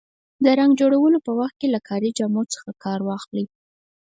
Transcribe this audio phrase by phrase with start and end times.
[0.43, 3.45] د رنګ جوړولو په وخت کې له کاري جامو څخه کار واخلئ.